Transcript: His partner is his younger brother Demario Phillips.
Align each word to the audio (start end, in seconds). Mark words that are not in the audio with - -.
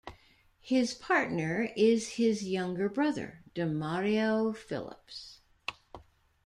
His 0.61 0.95
partner 0.95 1.69
is 1.77 2.13
his 2.13 2.43
younger 2.43 2.89
brother 2.89 3.43
Demario 3.53 4.55
Phillips. 4.57 5.41